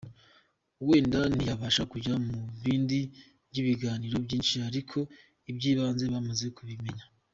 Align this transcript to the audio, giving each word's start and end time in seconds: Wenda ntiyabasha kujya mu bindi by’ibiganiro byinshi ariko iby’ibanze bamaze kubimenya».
Wenda 0.87 1.19
ntiyabasha 1.33 1.83
kujya 1.91 2.13
mu 2.25 2.37
bindi 2.63 2.99
by’ibiganiro 3.49 4.15
byinshi 4.25 4.55
ariko 4.69 4.97
iby’ibanze 5.51 6.05
bamaze 6.15 6.47
kubimenya». 6.57 7.05